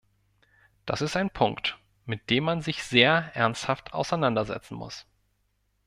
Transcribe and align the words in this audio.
Das 0.87 1.03
ist 1.03 1.15
ein 1.15 1.29
Punkt, 1.29 1.77
mit 2.07 2.31
dem 2.31 2.43
man 2.45 2.63
sich 2.63 2.83
sehr 2.83 3.29
ernsthaft 3.35 3.93
auseinandersetzen 3.93 4.73
muss. 4.73 5.05